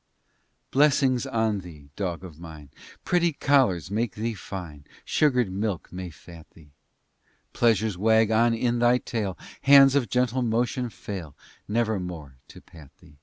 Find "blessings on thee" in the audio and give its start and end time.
0.70-1.90